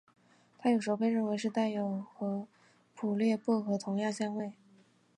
[0.57, 2.47] 它有时候被认为是带有和
[2.95, 4.51] 普列薄荷同样香味。